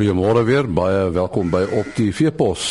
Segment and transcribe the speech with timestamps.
[0.00, 2.62] Goeiemôre weer, baie welkom by Op die Veepos.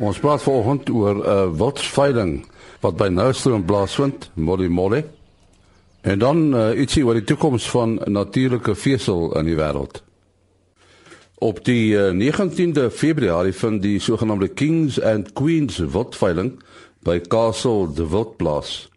[0.00, 2.46] Ons praat vanoggend oor 'n uh, wildsveiling
[2.80, 5.04] wat by Noustroom plaasvind, Molly Molly.
[6.00, 10.00] En dan uh, ietsie oor die toekoms van natuurlike vesel in die wêreld.
[11.44, 16.62] Op die uh, 19de Februarie vind die sogenaamde Kings and Queens wildveiling
[17.04, 18.88] by Castle de Wildplaas.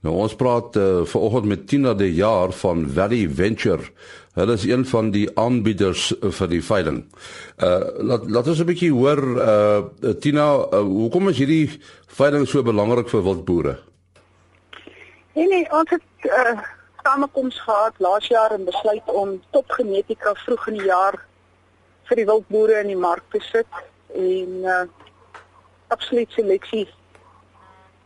[0.00, 3.92] Nou ons praat uh, vanoggend met Tina de Jaar van Valley Venture.
[4.38, 7.00] Hulle is een van die aanbieders vir die veiling.
[7.58, 7.70] Uh
[8.10, 13.08] laat laat ons 'n bietjie hoor uh Tina, uh, hoekom is hierdie veiling so belangrik
[13.08, 13.74] vir wildboere?
[15.34, 16.60] Nee nee, ons het uh
[17.02, 21.18] samekoms gehad laas jaar en besluit om topgenetika vroeg in die jaar
[22.08, 23.82] vir die wildboere in die mark te sit
[24.14, 24.84] en uh
[25.90, 26.86] absoluut seleksie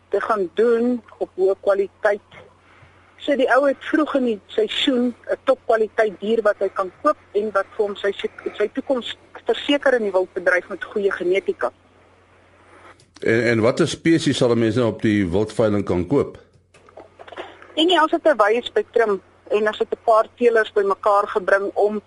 [0.09, 2.34] te gaan doen op hoë kwaliteit.
[3.24, 7.16] So die ou het vroeg in die seisoen 'n topkwaliteit dier wat hy kan koop
[7.32, 8.12] en wat vir hom sy
[8.58, 11.72] sy toekoms verseker in die wildbedryf met goeie genetika.
[13.20, 16.38] En en watter spesies sal mense nou op die wildveiling kan koop?
[17.74, 21.70] En jy as dit 'n wye spektrum en as dit 'n paar teelers bymekaar gebring
[21.74, 22.02] om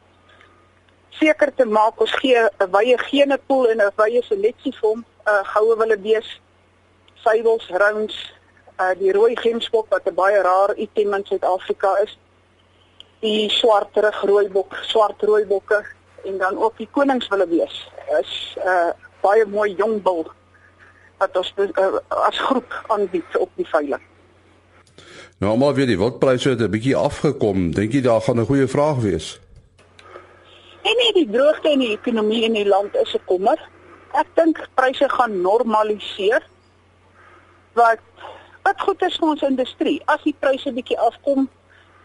[1.10, 5.44] seker te maak ons gee 'n wye genepool en 'n wye seleksie vir hom, uh,
[5.44, 6.42] goue wille bees
[7.16, 8.34] suiwels, rounds,
[8.80, 12.18] uh die rooi gemsbok wat 'n baie rar item in Suid-Afrika is.
[13.20, 15.86] Die swart terugrooi bok, swart rooi bokke
[16.26, 17.90] en dan ook die koningswille wees.
[18.20, 20.28] Is uh baie mooi jong bil
[21.18, 24.04] wat ons uh, as groep aanbied op die veiling.
[25.38, 27.72] Nou maar weer die wildpryse het 'n bietjie afgekom.
[27.72, 29.40] Dink jy daar gaan 'n goeie vraag wees?
[30.82, 33.60] En nee, die droogte in die ekonomie in die land is 'n kommer.
[34.14, 36.42] Ek dink pryse gaan normaliseer
[37.74, 38.00] wat
[38.68, 39.98] wat goed is vir ons industrie.
[40.12, 41.48] As die pryse bietjie afkom,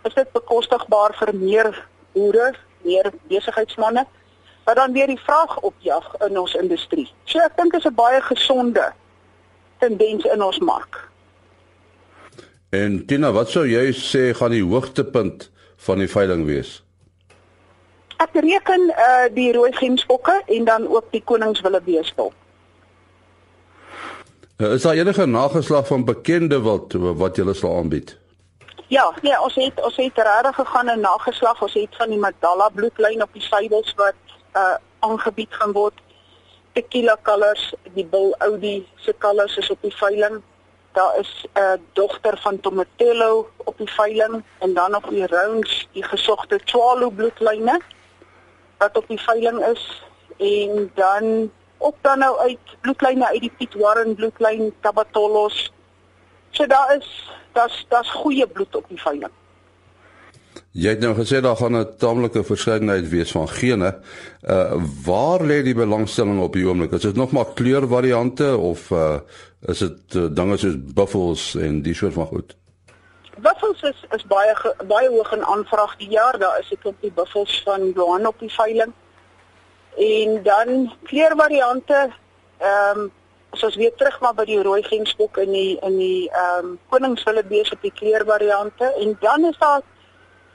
[0.06, 1.70] is dit bekostigbaar vir meer
[2.14, 2.52] boere,
[2.86, 4.06] meer besigheidsmense
[4.62, 7.08] wat dan weer die vraag opjag in ons industrie.
[7.26, 8.92] So ek dink is 'n baie gesonde
[9.80, 11.08] tendens in ons mark.
[12.70, 16.82] En Tina, wat sou jy sê gaan die hoogtepunt van die veiling wees?
[18.18, 22.32] Ek reken uh die rooi gemsbokke en dan ook die koningswille beestel.
[24.58, 28.18] Uh, is daar enige nageslag van bekende wild wat julle sal aanbied?
[28.86, 31.62] Ja, nee, ons het ons het regtig gegaan en nageslag.
[31.62, 34.18] Ons het van die Madalla bloedlyn op die suiwels wat
[34.56, 35.94] uh aangebied gaan word.
[36.72, 40.42] Tequila Colors, die Bull Audi se colors is op die veiling.
[40.92, 45.88] Daar is 'n uh, dogter van Tomatello op die veiling en dan op die rounds
[45.92, 47.80] die gesogte Swallow bloedlyne
[48.78, 50.02] wat op die veiling is
[50.38, 51.50] en dan
[51.82, 55.72] op dan nou uit bloedlyne uit die Piet Warren bloedlyn Tabatollos.
[56.50, 57.08] So daar is
[57.52, 59.32] daar's daar's goeie bloed op die veiling.
[60.72, 64.00] Jy het nou gesê daar gaan 'n taamlike verskeidenheid wees van gene.
[64.42, 66.92] Uh waar lê die belangstelling op die oomblik?
[66.92, 69.20] Is dit nog maar kleurvariante of uh
[69.60, 72.56] is dit uh, dinge soos buffels en die soort van goed?
[73.36, 74.54] Buffels is is baie
[74.86, 76.38] baie hoog in aanvraag die jaar.
[76.38, 78.92] Daar is ek op die buffels van Johan op die veiling.
[79.96, 82.10] En dan kleurvariante
[82.58, 83.10] ehm um,
[83.52, 86.78] as ons weer terug maar by die rooi gemsbok in die in die ehm um,
[86.88, 89.82] koningswille bees op die kleurvariante en dan is daar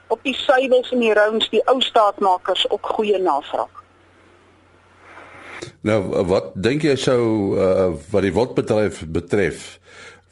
[0.08, 3.84] op die suiwels en die rounds die ou staatmakers ook goeie navraag.
[5.86, 7.22] Nou wat dink jy sou
[7.54, 9.78] uh, wat die wildbedryf betref?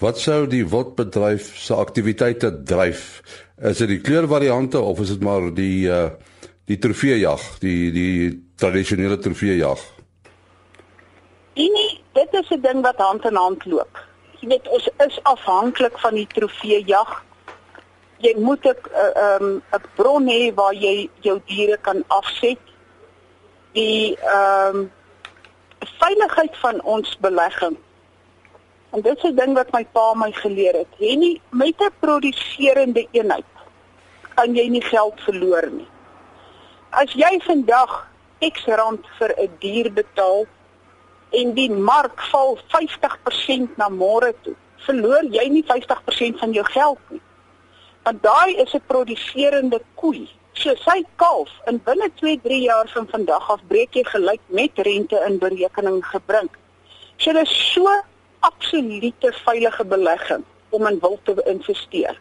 [0.03, 3.21] Wat sou die wildbedryf se aktiwiteite dryf?
[3.56, 6.11] Is dit die kleurvariante of is dit maar die uh,
[6.66, 9.82] die trofeejag, die die tradisionele trofeejag?
[11.56, 14.04] Nee, dit is 'n ding wat hand in hand loop.
[14.41, 17.25] Jy weet ons is afhanklik van die trofeejag.
[18.19, 22.59] Jy moet 'n ehm um, 'n bron hê waar jy jou diere kan afset.
[23.72, 24.93] Die ehm um,
[25.98, 27.77] veiligheid van ons belegging.
[28.91, 30.92] En dit is 'n ding wat my pa my geleer het.
[30.98, 33.45] Jy nie met 'n produserende eenheid
[34.34, 35.89] kan jy nie geld verloor nie.
[36.97, 37.91] As jy vandag
[38.41, 40.47] X rand vir 'n dier betaal
[41.41, 44.54] en die mark val 50% na môre toe,
[44.87, 47.21] verloor jy nie 50% van jou geld nie.
[48.04, 50.25] Want daai is 'n produserende koei.
[50.54, 55.21] So sy kalf in binne 2-3 jaar van vandag af breek jy gelyk met rente
[55.28, 56.49] in berekening gebring.
[57.19, 57.92] So dit is so
[58.41, 62.16] absolute veilige belegging om in wild te investeer.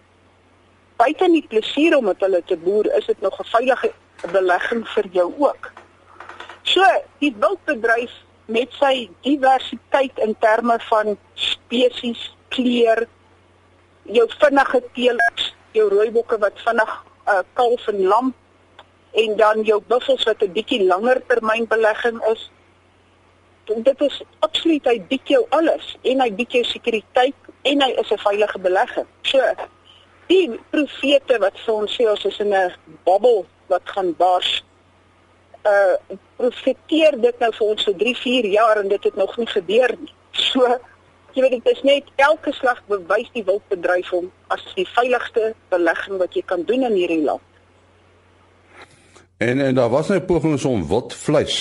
[0.98, 3.92] Buiten die plesier om met hulle te boer, is dit nog 'n veilige
[4.32, 5.72] belegging vir jou ook.
[6.64, 6.86] So,
[7.20, 8.12] die wildbedryf
[8.46, 12.22] met sy diversiteit in terme van spesies,
[12.54, 13.06] kleur,
[14.06, 16.92] jou vinnige teelers, jou rooibokke wat vinnig
[17.28, 18.34] uh, kalf en lam
[19.16, 22.52] en dan jou buffels wat 'n bietjie langer termyn belegging is.
[23.66, 28.12] Dit is absoluut hy bied jou alles en hy bied jou sekuriteit en hy is
[28.12, 29.08] 'n veilige belegging.
[29.22, 29.42] So
[30.28, 32.74] die profete wat vir ons sê ons is in 'n
[33.06, 34.64] bubbel wat gaan bars.
[35.66, 39.48] Uh profeteer dit nou vir ons vir 3, 4 jaar en dit het nog nie
[39.48, 40.14] gebeur nie.
[40.32, 40.68] So
[41.36, 46.20] jy weet dit is net elke slag bewys die wildbedryf hom as die veiligste belegging
[46.22, 47.44] wat jy kan doen in hierdie land.
[49.38, 51.58] En en daar was nou pogings om wildvleis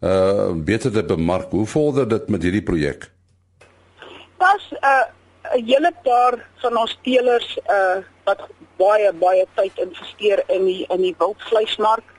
[0.00, 1.50] uh beter te bemark.
[1.50, 3.10] Hoe vorder dit met hierdie projek?
[4.36, 5.06] Pas 'n uh,
[5.56, 8.40] 'n hele paar van ons teelers uh wat
[8.78, 12.14] baie baie tyd investeer in die in die wildvleismark.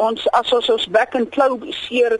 [0.00, 2.18] Ons as ons ons back and claw seer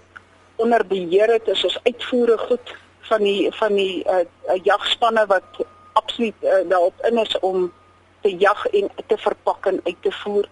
[0.61, 2.75] onder beheer het, is ons uitvoere goed
[3.09, 7.73] van die van die uh, uh jagspanne wat absoluut uh, daarop in is om
[8.21, 10.49] te jag en te verpak en uit te voer.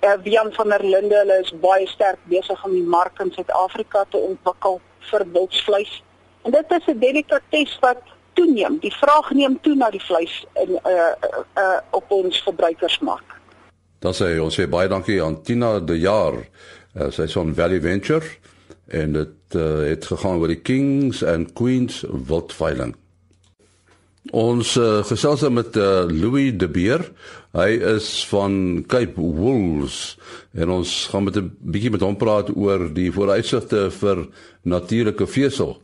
[0.00, 4.04] Uh, Wian van der Linde hulle is baie sterk besig om die mark in Suid-Afrika
[4.08, 4.80] te ontwikkel
[5.10, 6.02] vir wildsvleis.
[6.42, 8.02] En dit is 'n delikates wat
[8.40, 8.78] toeneem.
[8.80, 13.36] Die vraag neem toe na die vleis in uh uh, uh op ons verbruikersmark.
[14.00, 16.40] Dan sê ons sê baie dankie aan Tina de Jaar.
[16.96, 18.24] Uh, sy is van Valley Venture
[18.90, 22.96] en dit uh, het gegaan oor die Kings and Queens wildveiling.
[24.36, 27.06] Ons uh, gesels met uh, Louis de Beer.
[27.56, 30.18] Hy is van Cape Wool's
[30.52, 34.26] en ons gaan met 'n bietjie met hom praat oor die vooruitsigte vir
[34.62, 35.78] natuurlike vesel.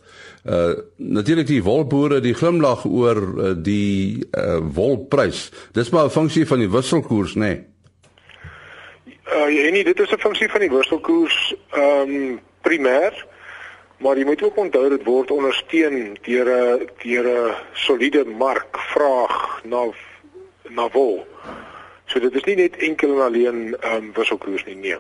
[0.47, 5.51] Uh natuurlik die wolboere die glimlag oor uh, die uh, wolprys.
[5.73, 7.41] Dis maar 'n funksie van die wisselkoers, nê?
[7.41, 7.65] Nee.
[9.27, 13.27] Uh ja, nee, dit is 'n funksie van die wisselkoers ehm um, primêr.
[13.99, 19.91] Maar jy moet ook onthou dit word ondersteun deur 'n deur 'n soliede markvraag na
[20.69, 21.27] na wol.
[22.07, 24.97] So dit is nie net enkel en alleen ehm um, wisselkoers nie, nee.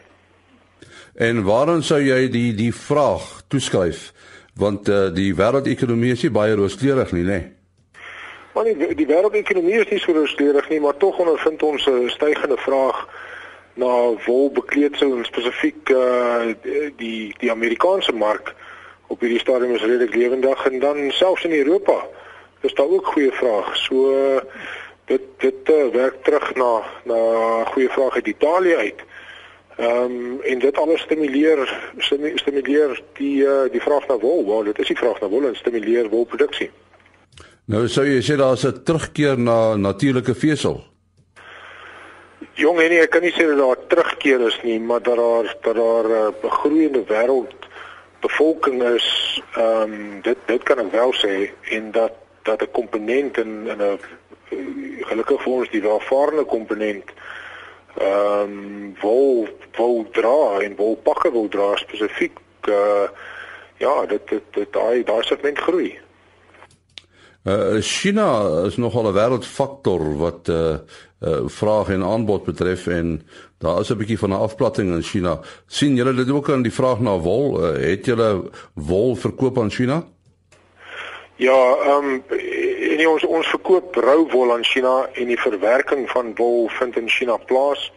[1.14, 4.12] En waarom sou jy die die vraag toeskryf?
[4.56, 7.40] Want uh, die wêreldekonomie is nie baie rooskleurig nie, nê?
[8.56, 12.56] Maar die, die wêreldekonomie is nie so rooskleurig nie, maar tog ondervind ons 'n stygende
[12.56, 13.04] vraag
[13.76, 13.92] na
[14.24, 16.54] wolbekleedsel en spesifiek uh,
[16.96, 18.54] die die Amerikaanse mark
[19.12, 22.06] op hierdie stadium is redelik lewendig en dan selfs in Europa
[22.60, 23.76] is daar ook goeie vraag.
[23.76, 24.40] So
[25.04, 27.20] dit dit uh, werk terug na na
[27.64, 29.04] goeie vraag uit Italië uit.
[29.76, 31.60] Ehm um, en dit alles stimuleer
[32.34, 34.46] stimuleer die uh, die vraag na wol.
[34.46, 36.70] Wel, dit is die vraag na wol en stimuleer wolproduksie.
[37.68, 40.84] Nou sou jy sê daar's 'n terugkeer na natuurlike vesel.
[42.54, 45.74] Jong, nee, ek kan nie sê dat daar terugkeer is nie, maar dat daar dat
[45.74, 47.52] daar 'n uh, eh, groeiende wêreld
[48.20, 52.12] bevolking is, ehm um, dit dit kan ek wel sê en dat
[52.42, 53.98] dat 'n komponent in in 'n
[55.00, 57.12] gelukkig vir ons die welvarende komponent
[57.96, 62.38] ehm um, wol wol dra en wol pakke wil dra spesifiek
[62.68, 63.08] uh
[63.78, 65.98] ja dit dit daai daai segment groei.
[67.46, 70.78] Uh China is nogal 'n wêreldfaktor wat uh,
[71.22, 73.22] uh vraag en aanbod betref en
[73.58, 75.40] daar is 'n bietjie van 'n afplatting in China.
[75.66, 77.60] sien julle dit ook aan die vraag na wol?
[77.62, 80.04] Uh, het julle wol verkoop aan China?
[81.36, 86.70] Ja, ehm um, ons ons verkoop rou wol aan China en die verwerking van wol
[86.78, 87.92] vind in China plaas.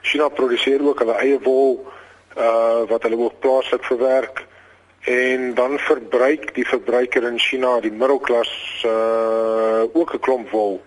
[0.00, 1.80] China produseer ook hulle eie wol
[2.36, 4.44] uh wat hulle ook plaaslik verwerk
[5.10, 8.54] en dan verbruik die verbruiker in China die middelklas
[8.86, 10.80] uh ook 'n klomp wol.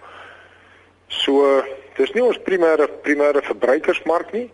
[1.08, 1.64] So
[1.98, 4.50] dis nie ons primêre primêre verbruikersmark nie,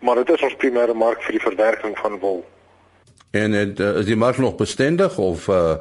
[0.00, 2.42] maar dit is ons primêre mark vir die verwerking van wol.
[3.30, 5.74] En het, uh, is die mark nog bestendig of uh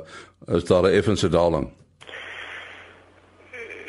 [0.45, 1.69] is daar 'n effense daling?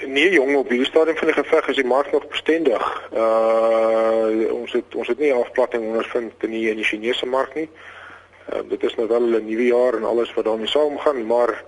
[0.07, 3.09] Nee jong, op hierdie stadium van die geveg is die mark nog bestendig.
[3.15, 7.69] Uh ons het ons het nie afplatting ondervind in die in die Chinese mark nie.
[8.53, 11.65] Uh dit is nou wel 'n nuwe jaar en alles wat daarmee saamgaan, maar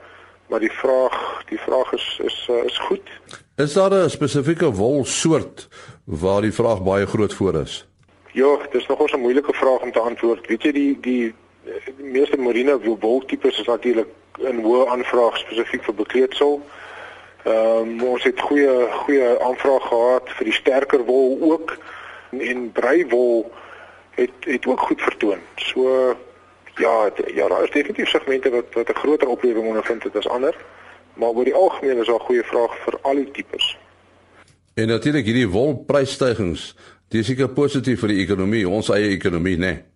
[0.48, 3.08] maar die vraag, die vraag is is is goed.
[3.56, 5.68] Is daar 'n spesifieke wolsoort
[6.04, 7.86] waar die vraag baie groot voor is?
[8.32, 10.46] Ja, dis nog 'n moeilike vraag om te antwoord.
[10.46, 11.34] Weet jy die die,
[11.64, 16.60] die meeste marine woltipes is natuurlik in hoë aanvraag spesifiek vir bekleedsel.
[17.44, 21.76] Ehm um, ons het goeie goeie aanvraag gehad vir die sterker wol ook
[22.30, 23.50] en breiwol
[24.18, 25.38] het het ook goed vertoon.
[25.56, 26.16] So
[26.78, 30.56] ja, ja, daar is definitief segmente wat wat 'n groter oplewing ondervind het as ander,
[31.14, 33.78] maar oor die algemeen is daar goeie vraag vir al die tipes.
[34.74, 36.76] En natuurlik hierdie wolprysstygings,
[37.08, 39.66] dis seker positief vir die ekonomie, ons eie ekonomie, né?
[39.66, 39.91] Nee.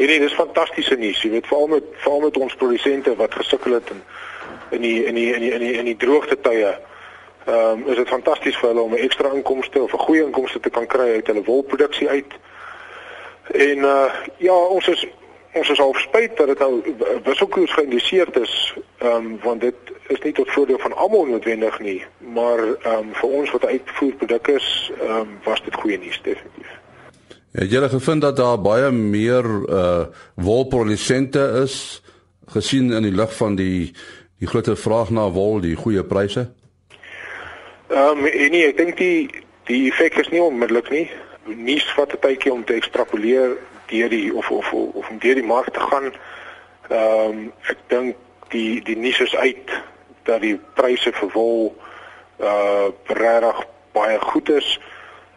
[0.00, 1.22] Nee, nee, dis fantastiese nuus.
[1.22, 4.00] Jy weet veral met veral met ons produsente wat gesukkel het in
[4.70, 7.96] in die in die in die in die, in die droogte tye ehm um, is
[8.00, 11.10] dit fantasties vir hulle om 'n ekstra inkomste of 'n goeie inkomste te kan kry
[11.18, 12.32] uit hulle wolproduksie uit.
[13.52, 15.06] En uh ja, ons is
[15.52, 16.82] ons is al spyt dat dit nou
[17.24, 19.76] wisselkoers geïndiseerd is, ehm um, want dit
[20.08, 24.48] is nie tot voordeel van almal noodwendig nie, maar ehm um, vir ons wat uitvoerproduk
[24.48, 26.79] is, ehm um, was dit goeie nuus definitief.
[27.52, 30.04] Het julle gevind dat daar baie meer uh
[30.34, 32.02] wolprodusente is
[32.46, 33.94] gesien in die lig van die
[34.38, 36.46] die groter vraag na wol, die goeie pryse?
[37.88, 41.10] Ehm um, nee, ek dink die die effek is nie onmiddellik nie.
[41.44, 43.56] Nuus vat 'n tydjie om te ekstrapoleer
[43.90, 46.12] deur die of of of, of om deur die mark te gaan.
[46.88, 48.16] Ehm um, ek dink
[48.54, 49.74] die die nuus is uit
[50.22, 51.74] dat die pryse vir wol
[52.38, 54.78] uh regtig baie goed is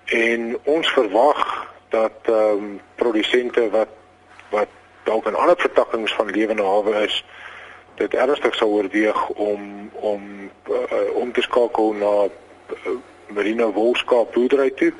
[0.05, 1.41] en ons verwag
[1.93, 3.93] dat ehm um, produsente wat
[4.49, 4.71] wat
[5.03, 7.23] dalk in ander vertakkings van lewende hawe is
[7.95, 10.21] dit ernstig sou oorweeg om om
[10.69, 12.95] uh, om te skakel na uh,
[13.27, 14.93] marine wolskaap boerdery toe.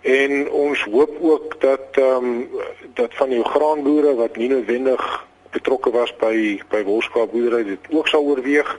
[0.00, 2.48] En ons hoop ook dat ehm um,
[2.94, 8.08] dat van die graanboere wat nie noodwendig betrokke was by by wolskaap boerdery dit ook
[8.08, 8.78] sal oorweeg.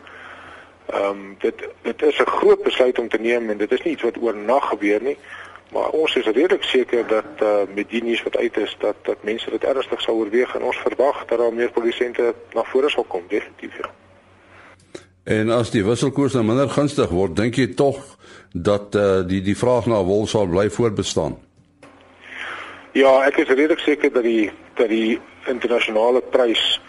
[0.85, 3.93] Ehm um, dit dit is 'n groot besluit om te neem en dit is nie
[3.93, 5.17] iets wat oornag gebeur nie.
[5.73, 9.23] Maar ons is redelik seker dat uh, met die nuus wat uit is dat dat
[9.23, 13.05] mense dit ernstig sal oorweeg en ons verwag dat daar meer produsente na vore sal
[13.07, 13.91] kom definitief ja.
[15.29, 17.99] En as die wisselkoers nou minder gunstig word, dink jy tog
[18.53, 21.37] dat uh, die die vraag na wol sal bly voortbestaan?
[22.97, 24.49] Ja, ek is redelik seker dat die
[24.79, 25.19] dat die
[25.51, 26.79] internasionale prys,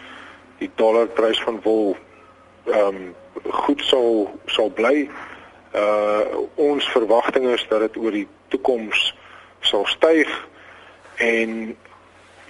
[0.58, 1.96] die dollarprys van wol
[2.70, 3.02] ehm um,
[3.66, 5.08] goed sal sal bly
[5.76, 9.14] uh ons verwagting is dat dit oor die toekoms
[9.60, 10.30] sal styg
[11.16, 11.76] en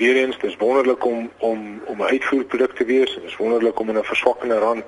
[0.01, 3.89] weer eens dis wonderlik om om om 'n uitvoerproduk te wees en dis wonderlik om
[3.89, 4.85] in 'n verswakkende rand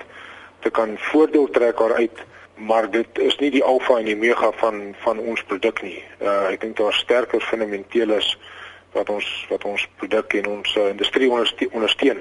[0.60, 2.18] te kan voordeel trek daaruit
[2.56, 6.02] maar dit is nie die alfa en die omega van van ons produk nie.
[6.20, 8.36] Uh ek dink daar sterker fundamentele is
[8.92, 12.20] wat ons wat ons produk en ons uh, industrie ondersteun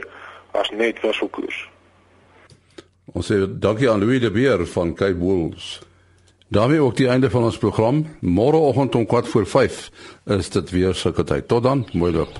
[0.51, 1.69] as net wisselkoers.
[3.11, 5.79] Ons sê dankie aan Louis de Beer van Cape Wools.
[6.51, 8.05] Daarmee ook die einde van ons program.
[8.19, 9.91] Môreoggend om kwart voor 5
[10.25, 11.47] is dit weer sulke tyd.
[11.47, 12.39] Tot dan, mooi loop.